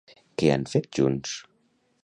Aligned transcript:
Què 0.41 0.47
han 0.53 0.65
fet 0.71 0.89
junts? 1.01 1.37